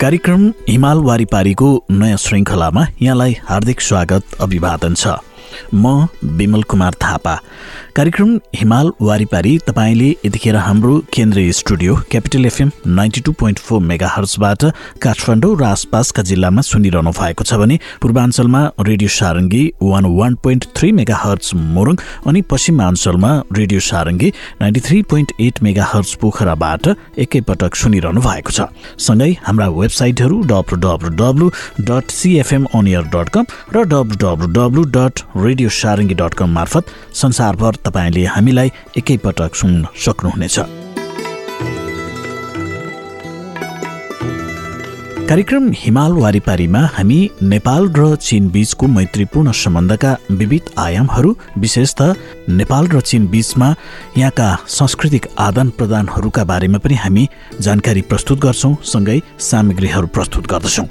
[0.00, 5.14] कार्यक्रम हिमाल वारिपारीको नयाँ श्रृङ्खलामा यहाँलाई हार्दिक स्वागत अभिवादन छ।
[5.74, 6.06] म
[6.38, 7.34] विमल कुमार थापा।
[7.96, 14.08] कार्यक्रम हिमाल वारिपारी तपाईँले यतिखेर हाम्रो केन्द्रीय studio Capital FM ninety two point four mega
[14.08, 14.64] हर्सबाट
[15.02, 20.92] Kathmandu र आसपासका जिल्लामा सुनिरहनु भएको छ भने पूर्वाञ्चलमा radio Sarangi one one point three
[21.16, 21.96] megahertz Morang
[22.28, 25.62] अनि पश्चिमाञ्चलमा radio Sarangi ninety three point eight
[25.92, 28.68] megahertz पोखराबाट एकैपटक सुनिरहनु भएको छ।
[29.06, 31.50] सँगै हाम्रा वेबसाइटहरू W W W
[31.90, 36.84] dot CFM अनियर dot com र W W W dot radio Sarangi dot com मार्फत
[37.14, 40.58] संसारभर तपाईँले हामीलाई एकैपटक सुन्न सक्नुहुनेछ।
[45.28, 52.02] कार्यक्रम हिमाल वारिपारीमा हामी नेपाल र चीन बीचको मैत्रीपूर्ण सम्बन्धका विविध आयामहरू विशेष त
[52.48, 53.68] नेपाल र चीन बीचमा
[54.16, 57.28] यहाँका सांस्कृतिक आदान प्रदानहरूका बारेमा पनि हामी
[57.60, 60.86] जानकारी प्रस्तुत गर्छौँ सँगै सामग्रीहरू प्रस्तुत गर्दछौँ।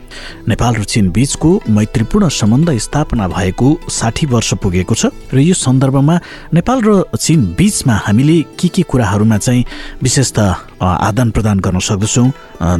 [0.47, 6.19] नेपाल र चीन बीचको मैत्रीपूर्ण सम्बन्ध स्थापना भएको साठी वर्ष पुगेको छ र यो सन्दर्भमा
[6.53, 9.65] नेपाल र चीन बीचमा हामीले के के कुराहरूमा चाहिँ
[10.03, 12.29] विशेष त आदान प्रदान गर्न सक्दछौँ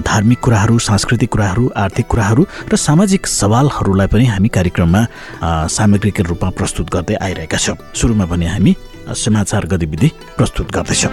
[0.06, 5.02] धार्मिक कुराहरू सांस्कृतिक कुराहरू आर्थिक कुराहरू र सामाजिक सवालहरूलाई पनि हामी कार्यक्रममा
[5.66, 8.67] सामग्रीको रूपमा प्रस्तुत गर्दै आइरहेका छौँ। सुरुमा पनि हामी
[9.14, 11.12] समाचार गतिविधि प्रस्तुत गर्दैछौँ।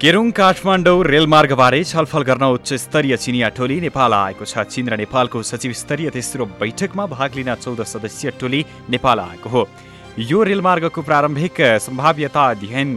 [0.00, 5.42] केरुङ काठमाडौँ रेलमार्गबारे छलफल गर्न उच्च स्तरीय चिनिया टोली नेपाल आएको छ। चीन र नेपालको
[5.42, 9.68] सचिव स्तरीय तेस्रो बैठकमा भाग लिन चौध सदस्यीय टोली नेपाल आएको हो।
[10.18, 12.88] यो रेलमार्गको प्रारम्भिक सम्भाव्यता अध्ययन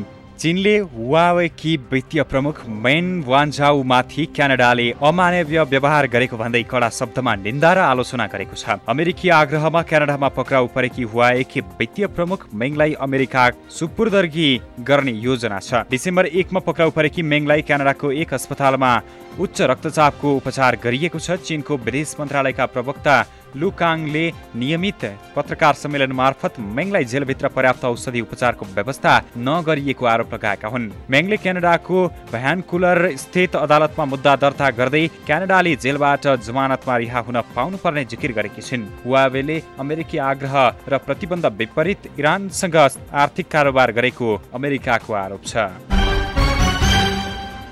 [0.43, 7.79] चीनले हुवावेकी वित्तीय प्रमुख मेन वान्जाउमाथि क्यानाडाले अमानवीय व्यवहार गरेको भन्दै कडा शब्दमा निन्दा र
[7.81, 14.49] आलोचना गरेको छ। अमेरिकी आग्रहमा क्यानाडामा पक्राउ परेकी हुवाएकी वित्तीय प्रमुख मेङलाई अमेरिका सुपुर्दर्गी
[14.83, 18.91] गर्ने योजना छ। डिसेम्बर एकमा पक्राउ परेकी मेङलाई क्यानाडाको एक अस्पतालमा
[19.39, 23.15] उच्च रक्तचापको उपचार गरिएको छ। चिनको विदेश मन्त्रालयका प्रवक्ता
[23.55, 24.25] लुकाङले
[24.55, 25.01] नियमित
[25.35, 31.97] पत्रकार सम्मेलन मार्फत मेङलाई जेलभित्र पर्याप्त औषधि उपचारको व्यवस्था नगरिएको आरोप लगाएका हुन्। मेङले क्यानाडाको
[32.31, 38.89] भ्यानकुलर स्थित अदालतमा मुद्दा दर्ता गर्दै क्यानाडाले जेलबाट जमानतमा रिहा हुन पाउनुपर्ने जिकिर गरेकी छिन्।
[39.05, 40.55] हुवावेले अमेरिकी आग्रह
[40.89, 42.77] र प्रतिबन्ध विपरीत इरानसँग
[43.23, 45.69] आर्थिक कारोबार गरेको अमेरिकाको आरोप छ।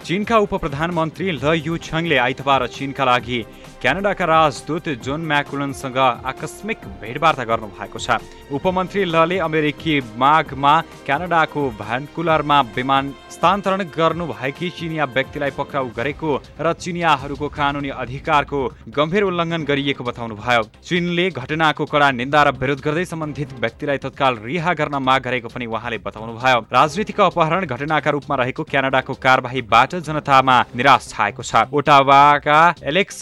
[0.01, 3.39] चीनका उप प्रधानमन्त्री ल यु छङले आइतबार चीनका लागि
[3.81, 5.97] क्यानाडाका राजदूत जोन म्याकुलनसँग
[6.31, 8.21] आकस्मिक भेटवार्ता गर्नु भएको छ।
[8.53, 10.73] उपमन्त्री लले अमेरिकी माघमा
[11.05, 16.29] क्यानाडाको भ्यानकुलरमा विमान स्थानान्तरण गर्नुभएकी चिनिया व्यक्तिलाई पक्राउ गरेको
[16.61, 18.59] र चिनियाहरूको कानुनी अधिकारको
[18.93, 24.73] गम्भीर उल्लङ्घन गरिएको बताउनुभयो। चीनले घटनाको कडा निन्दा र विरोध गर्दै सम्बन्धित व्यक्तिलाई तत्काल रिहा
[24.77, 31.09] गर्न माग गरेको पनि उहाँले बताउनुभयो। राजनीतिक अपहरण घटनाका रूपमा रहेको क्यानाडाको कारवाहीबाट जनतामा निराश
[31.09, 33.17] छाएको छ। ओटावाका एलेक्स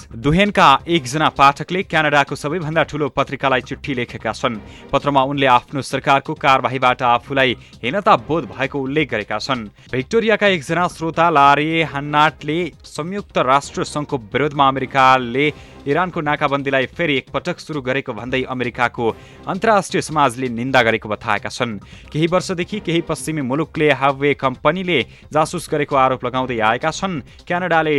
[0.50, 4.58] दुहेनका एकजना पाठकले क्यानाडाको सबैभन्दा ठूलो पत्रिकालाई चिठी लेखेका छन्।
[4.90, 7.54] पत्रमा उनले आफ्नो सरकारको कारवाहीबाट आफूलाई
[7.86, 14.68] हीनता बोध भएको उल्लेख गरेका छन्। भिक्टोरियाका एकजना श्रोता लारे हन्नाटले संयुक्त राष्ट्र सङ्घको विरोधमा
[14.68, 15.46] अमेरिकाले
[15.88, 19.06] इरानको नाकाबन्दीलाई फेरि एकपटक सुरु गरेको भन्दै अमेरिकाको
[19.47, 21.79] अन्तर्राष्ट्रिय समाजले निन्दा गरेको बताएका छन्।
[22.12, 25.00] केही वर्षदेखि केही पश्चिमी मुलुकले हावे कम्पनीले
[25.34, 27.95] जासुस गरेको आरोप लगाउँदै आएका छन्। क्यानाडाले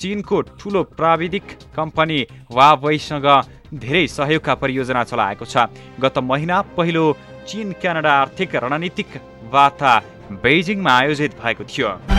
[0.00, 1.44] चीनको ठुलो प्राविधिक
[1.76, 2.20] कम्पनी
[2.52, 3.28] वावैसँग
[3.74, 5.66] धेरै सहयोगका परियोजना चलाएको छ।
[6.00, 7.04] गत महिना पहिलो
[7.48, 9.10] चीन क्यानाडा आर्थिक रणनीतिक
[9.52, 9.92] वार्ता
[10.40, 12.13] बेजिङमा आयोजित भएको थियो।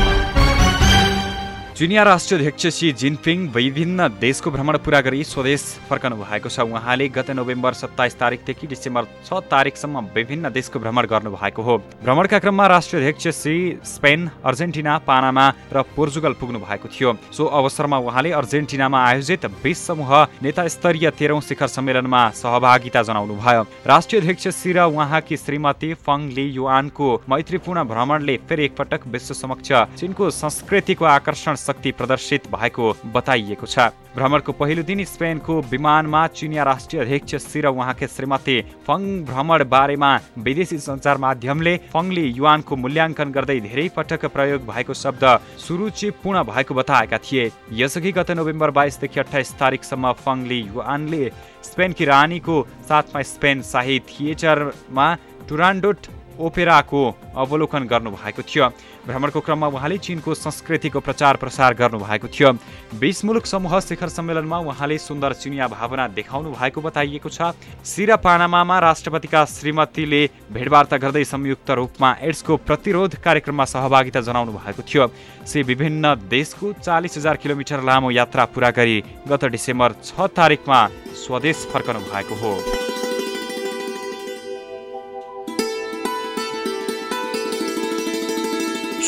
[1.76, 7.08] चिनिया राष्ट्रिय अध्यक्ष सी जिनपिङ विभिन्न देशको भ्रमण पुरा गरी स्वदेश फर्कनु भएको छ। उहाँले
[7.12, 13.02] गत नोभेम्बर सत्ताइस तारिकदेखि डिसेम्बर छ तारिकसम्म विभिन्न देशको भ्रमण गर्नुभएको हो। भ्रमणका क्रममा राष्ट्रिय
[13.02, 19.46] अध्यक्ष श्री स्पेन अर्जेन्टिना पानामा र पोर्चुगल पुग्नु भएको थियो। सो अवसरमा उहाँले अर्जेन्टिनामा आयोजित
[19.60, 20.16] बिस समूह
[20.48, 26.32] नेता स्तरीय तेह्रौं शिखर सम्मेलनमा सहभागिता जनाउनु भयो राष्ट्रिय अध्यक्ष श्री र उहाँकी श्रीमती फङ
[26.32, 33.66] ली युआनको मैत्रीपूर्ण भ्रमणले फेरि एकपटक विश्व समक्ष चिनको संस्कृतिको आकर्षण शक्ति प्रदर्शित भएको बताइएको
[33.66, 39.64] छ। भ्रमणको पहिलो दिन स्पेनको विमानमा चिनिया राष्ट्रिय अध्यक्ष सी र उहाँकी श्रीमती फङ भ्रमण
[39.70, 45.24] बारेमा विदेशी सञ्चार माध्यमले फङले युवानको मूल्याङ्कन गर्दै धेरै पटक प्रयोग भएको शब्द
[45.60, 51.24] सुरुचिपूर्ण भएको बताएका थिए। यसअघि गत नोभेम्बर बाइसदेखि अठाइस तारिकसम्म फङली युआनले
[51.64, 52.56] स्पेनकी रानीको
[52.88, 55.08] साथमा स्पेन शाही थिएटरमा
[55.50, 56.08] टुरान्डोट
[56.40, 57.02] ओपेराको
[57.36, 58.66] अवलोकन गर्नुभएको थियो।
[59.08, 62.52] भ्रमणको क्रममा उहाँले चिनको संस्कृतिको प्रचार प्रसार गर्नुभएको थियो।
[63.00, 67.54] बिस मुलुक समूह शिखर सम्मेलनमा उहाँले सुन्दर चिनिया भावना देखाउनु भएको बताइएको छ।
[67.86, 70.22] सिरा पानामामा राष्ट्रपतिका श्रीमतीले
[70.52, 75.08] भेटवार्ता गर्दै संयुक्त रूपमा एड्सको प्रतिरोध कार्यक्रममा सहभागिता जनाउनु भएको थियो।
[75.46, 80.88] से विभिन्न देशको चालिस हजार किलोमिटर लामो यात्रा पुरा गरी गत डिसेम्बर छ तारिकमा
[81.26, 82.85] स्वदेश फर्कनु भएको हो।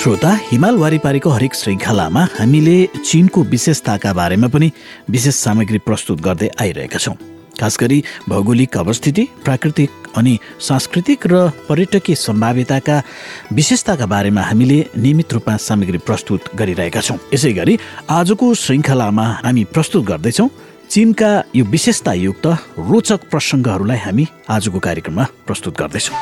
[0.08, 4.72] श्रोता हिमाल वारिपारीको हरेक श्रृङ्खलामा हामीले चिनको विशेषताका बारेमा पनि
[5.12, 7.16] विशेष सामग्री प्रस्तुत गर्दै आइरहेका छौँ।
[7.60, 8.00] खास गरी
[8.30, 10.38] भौगोलिक अवस्थिति प्राकृतिक अनि
[10.68, 13.02] सांस्कृतिक र पर्यटकीय सम्भाव्यताका
[13.52, 17.78] विशेषताका बारेमा हामीले नियमित रूपमा सामग्री प्रस्तुत गरिरहेका छौँ। यसै गरी
[18.08, 20.50] आजको श्रृङ्खलामा हामी प्रस्तुत गर्दैछौँ
[20.88, 22.48] चिनका यो विशेषतायुक्त
[22.80, 26.16] रोचक प्रसङ्गहरूलाई हामी आजको कार्यक्रममा प्रस्तुत गर्दैछौँ।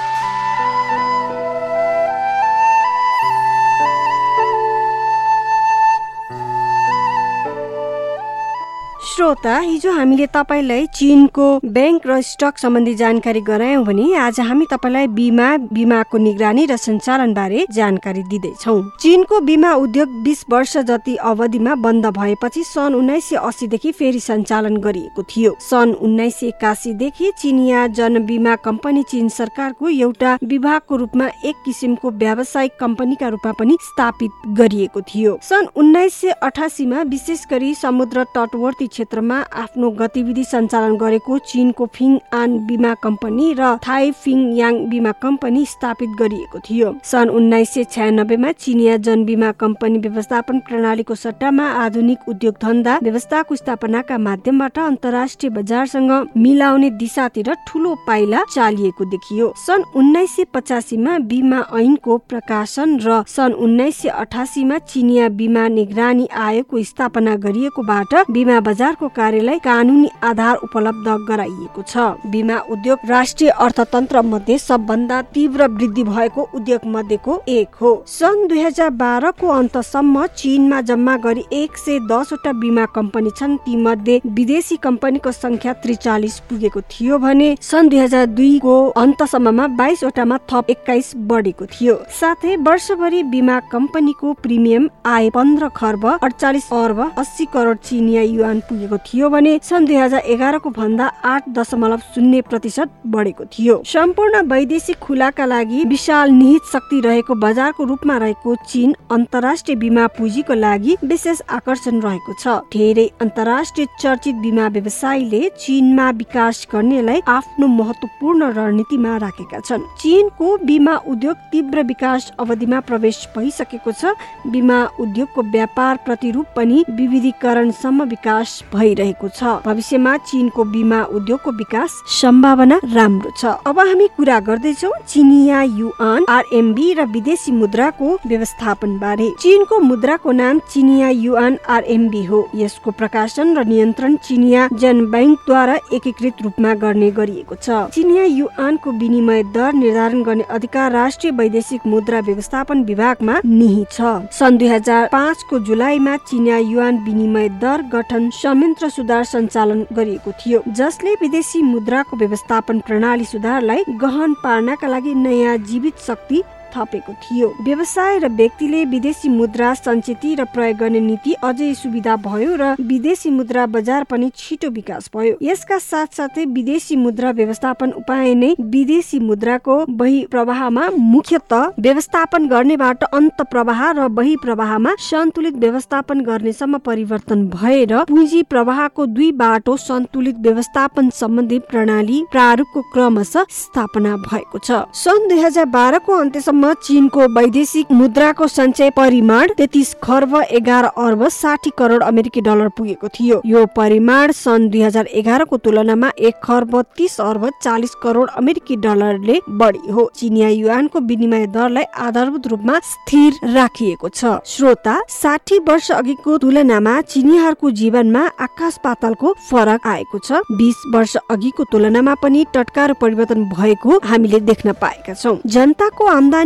[9.15, 15.07] श्रोता हिजो हामीले तपाईँलाई चिनको ब्याङ्क र स्टक सम्बन्धी जानकारी गरायौँ भने आज हामी तपाईँलाई
[15.07, 21.75] बिमा बिमाको निगरानी र सञ्चालन बारे जानकारी दिँदैछौ। चिनको बिमा उद्योग बिस वर्ष जति अवधिमा
[21.75, 27.87] बन्द भएपछि सन् उन्नाइस सय अस्सीदेखि फेरि सञ्चालन गरिएको थियो। सन् उन्नाइस सय एकासीदेखि चिनिया
[27.95, 35.01] जनबिमा कम्पनी चिन सरकारको एउटा विभागको रूपमा एक किसिमको व्यावसायिक कम्पनीका रूपमा पनि स्थापित गरिएको
[35.07, 41.85] थियो। सन् उन्नाइस सय अठासीमा विशेष गरी समुद्र तटवर्ती क्षेत्रमा आफ्नो गतिविधि सञ्चालन गरेको चिनको
[41.93, 47.73] फिङ आन बिमा कम्पनी र थाई फिङ याङ बिमा कम्पनी स्थापित गरिएको थियो। सन् उन्नाइस
[47.73, 54.79] सय छ्यानब्बेमा चिनिया जन बिमा कम्पनी व्यवस्थापन प्रणालीको सट्टामा आधुनिक उद्योग धन्दा व्यवस्थाको स्थापनाका माध्यमबाट
[54.79, 62.97] अन्तर्राष्ट्रिय बजारसँग मिलाउने दिशातिर ठुलो पाइला चालिएको देखियो। सन् उन्नाइस सय पचासीमा बिमा ऐनको प्रकाशन
[63.05, 69.59] र सन् उन्नाइस सय अठासीमा चिनिया बिमा निगरानी आयोगको स्थापना गरिएकोबाट बिमा बजार बजारको कार्यलाई
[69.59, 76.81] कानुनी आधार उपलब्ध गराइएको छ। बिमा उद्योग राष्ट्रिय अर्थतन्त्र मध्ये सबभन्दा तीव्र वृद्धि भएको उद्योग
[76.87, 82.85] मध्येको एक हो। सन् दुई हजार बाह्रको अन्तसम्म चीनमा जम्मा गरी एक सय दसवटा बिमा
[82.95, 88.75] कम्पनी छन्। ती मध्ये विदेशी कम्पनीको संख्या त्रिचालिस पुगेको थियो भने सन् दुई हजार दुईको
[88.95, 96.71] अन्तसम्ममा बाइसवटामा थप एक्काइस बढेको थियो। साथै वर्षभरि बिमा कम्पनीको प्रिमियम आए पन्ध्र खर्ब अडचालिस
[96.73, 101.97] अर्ब अस्सी करोड चिनिया युवान पुगेको थियो भने सन् दुई हजार एघारको भन्दा आठ दशमलव
[102.13, 108.55] शून्य प्रतिशत बढेको थियो। सम्पूर्ण वैदेशिक खुलाका लागि विशाल निहित शक्ति रहेको बजारको रूपमा रहेको
[108.69, 116.09] चीन अन्तर्राष्ट्रिय बिमा पुँजीको लागि विशेष आकर्षण रहेको छ। धेरै अन्तर्राष्ट्रिय चर्चित बिमा व्यवसायीले चीनमा
[116.11, 123.91] विकास गर्नेलाई आफ्नो महत्वपूर्ण रणनीतिमा राखेका छन्। चीनको बिमा उद्योग तीव्र विकास अवधिमा प्रवेश भइसकेको
[123.91, 124.13] छ।
[124.47, 132.79] बिमा उद्योगको व्यापार प्रतिरूप पनि विविधीकरणसम्म विकास भइरहेको छ। भविष्यमा चीनको बिमा उद्योगको विकास सम्भावना
[132.93, 139.79] राम्रो छ। अब हामी कुरा गर्दैछौ चिनिया युआन आरएमबी र विदेशी मुद्राको व्यवस्थापन बारे। चीनको
[139.81, 146.73] मुद्राको नाम चिनिया युआन आरएमबी हो। यसको प्रकाशन र नियन्त्रण चिनिया जन ब्याङ्कद्वारा एकीकृत रूपमा
[146.75, 153.39] गर्ने गरिएको छ। चिनिया युआनको विनिमय दर निर्धारण गर्ने अधिकार राष्ट्रिय वैदेशिक मुद्रा व्यवस्थापन विभागमा
[153.45, 154.01] निहित छ।
[154.35, 160.59] सन् दुई हजार पाँचको जुलाईमा चिनिया युआन विनिमय दर गठन संयन्त्र सुधार सञ्चालन गरिएको थियो
[160.77, 166.41] जसले विदेशी मुद्राको व्यवस्थापन प्रणाली सुधारलाई गहन पार्नका लागि नयाँ जीवित शक्ति
[166.75, 172.55] थपेको थियो। व्यवसाय र व्यक्तिले विदेशी मुद्रा सञ्चित र प्रयोग गर्ने नीति अझै सुविधा भयो
[172.55, 178.33] र विदेशी मुद्रा बजार पनि छिटो विकास भयो। यसका साथ साथै विदेशी मुद्रा व्यवस्थापन उपाय
[178.35, 186.21] नै विदेशी मुद्राको बहि प्रवाहमा मुख्यत व्यवस्थापन गर्नेबाट अन्त प्रवाह र बहि प्रवाहमा सन्तुलित व्यवस्थापन
[186.21, 194.59] गर्नेसम्म परिवर्तन भएर पुँजी प्रवाहको दुई बाटो सन्तुलित व्यवस्थापन सम्बन्धी प्रणाली प्रारूपको क्रमशः स्थापना भएको
[194.59, 200.83] छ। सन् दुई हजार बाह्रको अन्त्यसम्म अन्तसम्म चीनको वैदेशिक मुद्राको सञ्चय परिमाण तेत्तिस खर्ब एघार
[200.97, 206.39] अर्ब साठी करोड अमेरिकी डलर पुगेको थियो। यो परिमाण सन् दुई हजार एघारको तुलनामा एक
[206.43, 212.79] खर्ब तिस अर्ब चालिस करोड अमेरिकी डलरले बढी हो। चिनिया युवानको विनिमय दरलाई आधारभूत रूपमा
[212.83, 220.41] स्थिर राखिएको छ। श्रोता साठी वर्ष अघिको तुलनामा चिनियाहरूको जीवनमा आकाश पातालको फरक आएको छ।
[220.53, 226.05] बिस वर्ष अघिको तुलनामा पनि टटकार परिवर्तन भएको हामीले देख्न पाएका छौँ। जनताको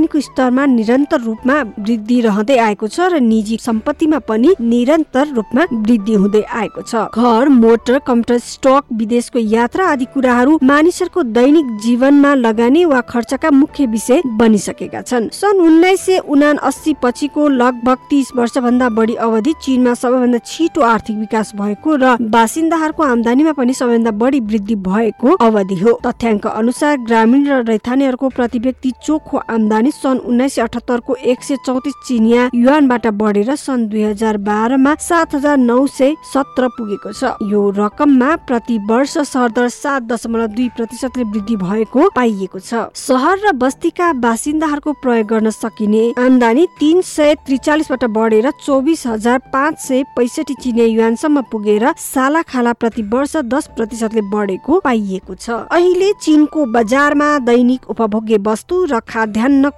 [0.10, 6.13] आमदानीको स्तरमा निरन्तर रूपमा वृद्धि रहँदै आएको छ र निजी सम्पत्तिमा पनि निरन्तर रूपमा वृद्धि
[6.13, 12.86] हुँदै आएको छ। घर मोटर कम्प्युटर स्टक विदेशको यात्रा आदि कुराहरू मानिसहरूको दैनिक जीवनमा लगानी
[12.86, 18.89] वा खर्चका मुख्य विषय बनिसकेका छन्। सन् उन्नाइस सय उना अस्सी पछिको लगभग तिस वर्षभन्दा
[18.89, 24.75] बढी अवधि चीनमा सबैभन्दा छिटो आर्थिक विकास भएको र बासिन्दाहरूको आमदानीमा पनि सबैभन्दा बढी वृद्धि
[24.89, 30.62] भएको अवधि हो। तथ्याङ्क अनुसार ग्रामीण र रैथानेहरूको प्रति व्यक्ति चोखो आमदानी सन् उन्नाइस सय
[30.62, 36.15] अठहत्तरको एक सय चौतिस चिनिया युवानबाट बढेर सन् दुई हजार बाह्रमा सात हजार नौ सय
[36.34, 42.60] सत्र पुगेको छ। यो रकममा प्रति वर्ष सरदर सात दशमलव दुई प्रतिशतले वृद्धि भएको पाइएको
[42.60, 49.38] छ। सहर र बस्तीका बासिन्दाहरूको प्रयोग गर्न सकिने आमदानी तिन सय त्रिचालिसबाट बढेर चौबिस हजार
[49.53, 55.50] पाँच सय पैसठी चिनिया युवानसम्म पुगेर साला खाला प्रति वर्ष दस प्रतिशतले बढेको पाइएको छ।
[55.72, 59.00] अहिले चीनको बजारमा दैनिक उपभोग्य वस्तु र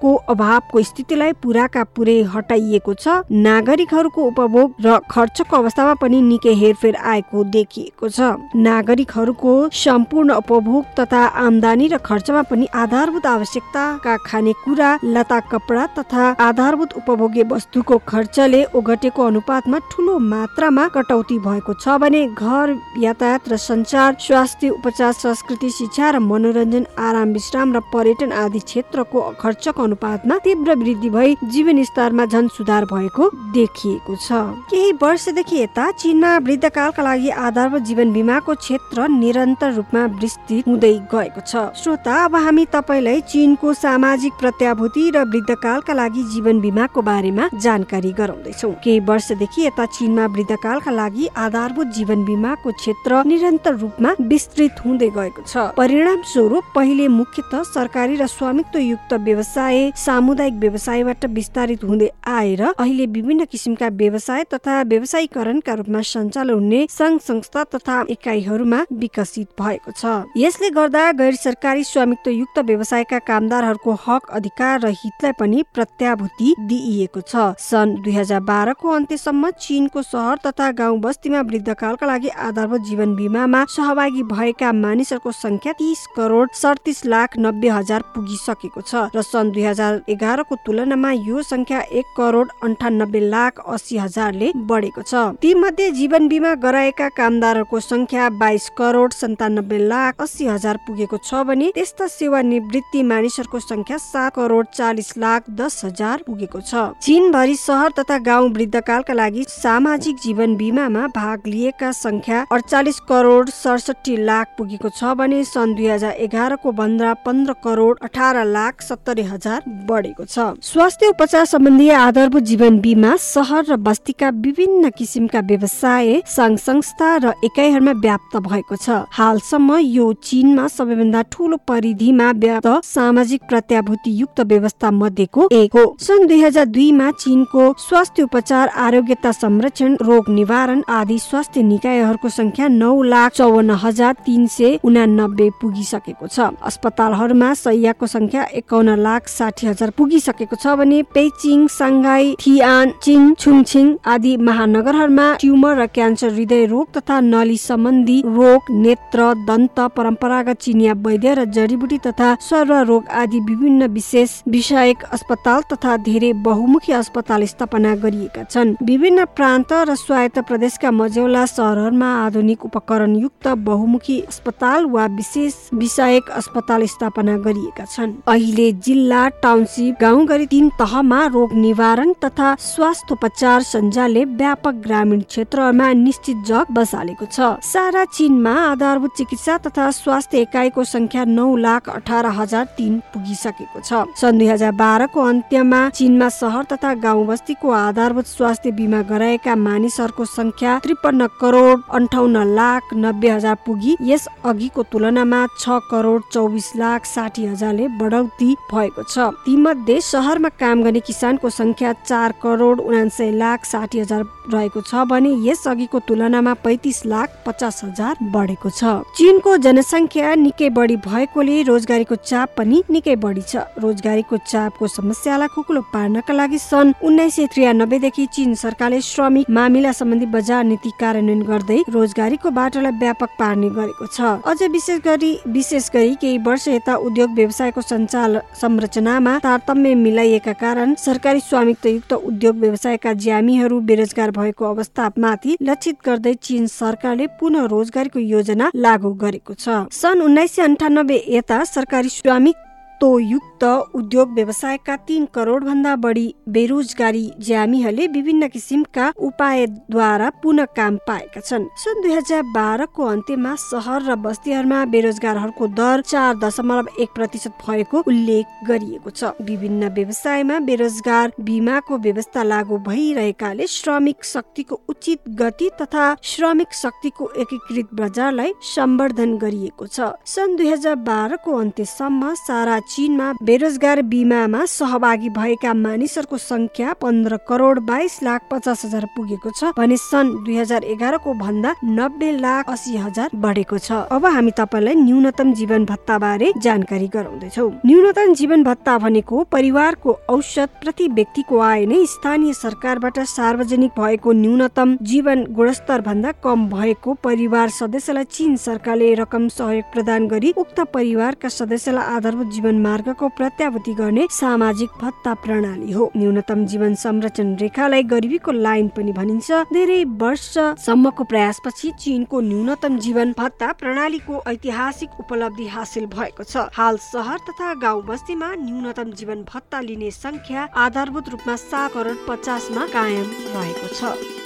[0.01, 6.96] खाद्यान्नको अभावको स्थितिलाई पुराका पुरै हटाइएको छ। नागरिकहरूको उपभोग र खर्चको अवस्थामा पनि निकै हेरफेर
[6.96, 8.20] आएको देखिएको छ।
[8.58, 16.93] नागरिकहरूको सम्पूर्ण उपभोग तथा आमदानी र खर्चमा पनि आधारभूत आवश्यकताका खानेकुरा लता कपडा तथा आधारभूत
[16.98, 24.15] उपभोग्य वस्तुको खर्चले ओगटेको अनुपातमा ठुलो मात्रामा कटौती भएको छ भने घर यातायात र सञ्चार
[24.20, 30.74] स्वास्थ्य उपचार संस्कृति शिक्षा र मनोरञ्जन आराम विश्राम र पर्यटन आदि क्षेत्रको खर्चको अनुपातमा तीव्र
[30.79, 34.31] वृद्धि भई जीवन स्तरमा झन सुधार भएको देखिएको छ।
[34.71, 41.41] केही वर्षदेखि यता चीनमा वृद्धकालका लागि आधारभूत जीवन बिमाको क्षेत्र निरन्तर रूपमा विस्तृत हुँदै गएको
[41.41, 48.12] छ। श्रोता अब हामी तपाईँलाई चीनको सामाजिक प्रत्याभूति र वृद्धकालका लागि जीवन बिमाको बारेमा जानकारी
[48.13, 55.10] गराउँदैछौ। केही वर्षदेखि यता चीनमा वृद्धकालका लागि आधारभूत जीवन बिमाको क्षेत्र निरन्तर रूपमा विस्तृत हुँदै
[55.19, 62.10] गएको छ। परिणाम स्वरूप पहिले मुख्यत सरकारी र स्वामित्व युक्त व्यवसाय सामुदायिक व्यवसायबाट विस्तारित हुँदै
[62.28, 69.48] आएर अहिले विभिन्न किसिमका व्यवसाय तथा व्यवसायीकरणका रूपमा सञ्चालन हुने संघ संस्था तथा इकाइहरूमा विकसित
[69.62, 70.06] भएको छ।
[70.38, 77.22] यसले गर्दा गैर सरकारी स्वामित्व युक्त व्यवसायका कामदारहरूको हक अधिकार र हितलाई पनि प्रत्याभूति दिइएको
[77.22, 83.16] छ। सन् दुई हजार बाह्रको अन्त्यसम्म चीनको सहर तथा गाउँ बस्तीमा वृद्धकालका लागि आधारभूत जीवन
[83.16, 89.52] बिमामा सहभागी भएका मानिसहरूको संख्या तिस करोड सडतिस लाख नब्बे हजार पुगिसकेको छ र सन्
[89.52, 95.54] दुई हजार एघारको तुलनामा यो संख्या एक करोड अन्ठानब्बे लाख अस्सी हजारले बढेको छ। ती
[95.56, 101.72] मध्ये जीवन बिमा गराएका कामदारहरूको संख्या बाइस करोड सन्तानब्बे लाख अस्सी हजार पुगेको छ भने
[101.75, 107.92] त्यस्ता सेवा निवृत्ति मानिसहरूको संख्या सात करोड चालिस लाख दस हजार पुगेको छ। चीनभरि सहर
[108.00, 114.90] तथा गाउँ वृद्धकालका लागि सामाजिक जीवन बिमामा भाग लिएका संख्या अडचालिस करोड सडसठी लाख पुगेको
[114.92, 120.39] छ भने सन् दुई हजार एघारको भन्दा पन्ध्र करोड अठार लाख सत्तरी हजार बढेको छ।
[120.62, 127.34] स्वास्थ्य उपचार सम्बन्धी आधारभूत जीवन बिमा सहर र बस्तीका विभिन्न किसिमका व्यवसाय संघ संस्था र
[127.46, 134.91] एकाइहरूमा व्याप्त भएको छ। हालसम्म यो चीनमा सबैभन्दा ठुलो परिधिमा व्याप्त सामाजिक प्रत्याभूति युक्त व्यवस्था
[134.91, 141.18] मध्येको एक हो। सन् दुई हजार दुईमा चीनको स्वास्थ्य उपचार आरोग्यता संरक्षण रोग निवारण आदि
[141.20, 148.44] स्वास्थ्य निकायहरूको संख्या नौ लाख चौवन्न हजार तिन सय उनानब्बे पुगिसकेको छ। अस्पतालहरूमा सयको संख्या
[148.53, 155.75] एकाउन्न लाख साठी हजार पुगिसकेको छ भने पेचिङ साङ्घाई थिआन चिङ छुङछिङ आदि महानगरहरूमा ट्युमर
[155.77, 161.98] र क्यान्सर हृदय रोग तथा नली सम्बन्धी रोग नेत्र दन्त परम्परागत चिनिया वैद्य र जडीबुटी
[162.08, 168.75] तथा सर्व रोग आदि विभिन्न विशेष विषयक अस्पताल तथा धेरै बहुमुखी अस्पताल स्थापना गरिएका छन्।
[168.84, 176.29] विभिन्न प्रान्त र स्वायत्त प्रदेशका मझौला सहरहरूमा आधुनिक उपकरण युक्त बहुमुखी अस्पताल वा विशेष विषयक
[176.31, 183.13] अस्पताल स्थापना गरिएका छन्। अहिले जिल्ला टाउनसिप गाउँ गरी तीन तहमा रोग निवारण तथा स्वास्थ्य
[183.13, 190.38] उपचार सञ्जालले व्यापक ग्रामीण क्षेत्रहरूमा निश्चित जग बसालेको छ। सारा चीनमा आधारभूत चिकित्सा तथा स्वास्थ्य
[190.39, 196.29] एकाइको संख्या नौ लाख अठार हजार तिन पुगिसकेको छ। सन् दुई हजार बाह्रको अन्त्यमा चीनमा
[196.29, 203.29] सहर तथा गाउँ बस्तीको आधारभूत स्वास्थ्य बिमा गराएका मानिसहरूको संख्या त्रिपन्न करोड अन्ठाउन्न लाख नब्बे
[203.29, 210.01] हजार पुगी। यस अघिको तुलनामा छ करोड चौबिस लाख साठी हजारले बढौती भएको छ। तीमध्ये
[210.01, 215.67] सहरमा काम गर्ने किसानको संख्या चार करोड उनासय लाख साठी हजार रहेको छ भने यस
[215.67, 218.83] अघिको तुलनामा पैतिस लाख पचास हजार बढेको छ।
[219.17, 225.81] चीनको जनसङ्ख्या निकै बढी भएकोले रोजगारीको चाप पनि निकै बढी छ। रोजगारीको चापको समस्यालाई खुकुलो
[225.93, 231.79] पार्नका लागि सन् उन्नाइस सय त्रियानब्बेदेखि चीन सरकारले श्रमिक मामिला सम्बन्धी बजार नीति कार्यान्वयन गर्दै
[231.89, 237.33] रोजगारीको बाटोलाई व्यापक पार्ने गरेको छ। अझ विशेष गरी विशेष गरी केही वर्ष यता उद्योग
[237.36, 245.98] व्यवसायको सञ्चाल संरचनामा तारतम्य मिलाइएका कारण सरकारी स्वामित्वयुक्त उद्योग व्यवसायका ज्यामीहरू बेरोजगार भएको अवस्थामाथि लक्षित
[246.06, 252.10] गर्दै चीन सरकारले पुनः रोजगारीको योजना लागू गरेको छ। सन् उन्नाइस सय अन्ठानब्बे यता सरकारी
[252.10, 252.71] स्वामित्व
[253.03, 253.63] युक्त
[253.96, 261.67] उद्योग व्यवसायका तीन करोड भन्दा बढी बेरोजगारी ज्यामीहरूले विभिन्न किसिमका उपायद्वारा पुनः काम पाएका छन्।
[261.77, 268.03] सन् दुई हजार बाह्रको अन्त्यमा सहर र बस्तीहरूमा बेरोजगारहरूको दर चार दशमलव एक प्रतिशत भएको
[268.08, 276.05] उल्लेख गरिएको छ। विभिन्न व्यवसायमा बेरोजगार बिमाको व्यवस्था लागू भइरहेकाले श्रमिक शक्तिको उचित गति तथा
[276.24, 284.01] श्रमिक शक्तिको एकीकृत बजारलाई सम्वर्धन गरिएको छ। सन् दुई हजार बाह्रको अन्त्यसम्म सारा चीनमा बेरोजगार
[284.12, 290.31] बिमामा सहभागी भएका मानिसहरूको संख्या पन्ध्र करोड बाइस लाख पचास हजार पुगेको छ भने सन्
[290.45, 295.86] दुई हजार एघारको भन्दा नब्बे लाख असी हजार बढेको छ। अब हामी तपाईँलाई न्यूनतम जीवन
[295.86, 302.53] भत्ता बारे जानकारी गराउँदैछौ। न्यूनतम जीवन भत्ता भनेको परिवारको औसत प्रति व्यक्तिको आय नै स्थानीय
[302.53, 309.91] सरकारबाट सार्वजनिक भएको न्यूनतम जीवन गुणस्तर भन्दा कम भएको परिवार सदस्यलाई चीन सरकारले रकम सहयोग
[309.93, 316.66] प्रदान गरी उक्त परिवारका सदस्यलाई आधारभूत जीवन मार्गको प्रत्याभूति गर्ने सामाजिक भत्ता प्रणाली हो। न्यूनतम
[316.66, 324.44] जीवन संरक्षण रेखालाई गरिबीको लाइन पनि भनिन्छ। धेरै वर्षसम्मको प्रयासपछि चीनको न्यूनतम जीवन भत्ता प्रणालीको
[324.48, 330.70] ऐतिहासिक उपलब्धि हासिल भएको छ। हाल सहर तथा गाउँ बस्तीमा न्यूनतम जीवन भत्ता लिने संख्या
[330.76, 334.40] आधारभूत रूपमा सात करोड पचासमा कायम रहेको छ।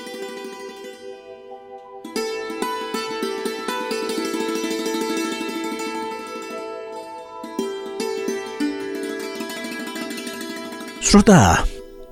[11.16, 11.64] श्रोता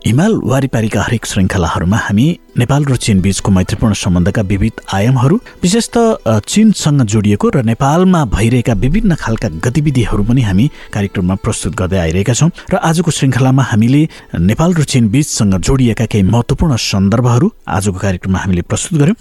[0.05, 6.39] हिमाल वारिपारीका हरेक श्रृङ्खलाहरूमा हामी नेपाल र चीन बीचको मैत्रीपूर्ण सम्बन्धका विविध आयामहरू विशेष त
[6.47, 12.49] चीनसँग जोडिएको र नेपालमा भइरहेका विभिन्न खालका गतिविधिहरू पनि हामी कार्यक्रममा प्रस्तुत गर्दै आइरहेका छौँ
[12.71, 14.07] र आजको श्रृङ्खलामा हामीले
[14.39, 19.17] नेपाल र चीन बीचसँग जोडिएका केही महत्त्वपूर्ण सन्दर्भहरू आजको कार्यक्रममा हामीले प्रस्तुत गर्यौँ।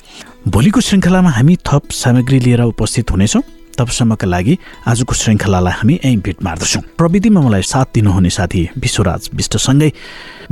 [0.47, 3.42] भोलिको श्रृङ्खलामा हामी थप सामग्री लिएर उपस्थित हुनेछौँ।
[3.83, 9.92] तबसम्मका लागि आजको श्रृङ्खलालाई हामी यहीँ भेट मार्दछौँ। प्रविधिमा मलाई साथ दिनुहुने साथी विश्वराज विष्टसँगै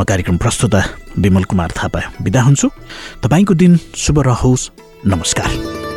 [0.00, 0.82] म कार्यक्रम प्रस्तुता
[1.18, 2.68] विमल कुमार थापा। बिदा हुन्छु।
[3.22, 4.70] तपाईँको दिन शुभ रहोस्।
[5.06, 5.89] नमस्कार।